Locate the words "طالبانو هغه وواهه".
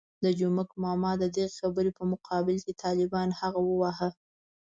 2.83-4.09